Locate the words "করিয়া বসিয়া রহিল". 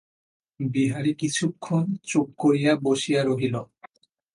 2.37-3.55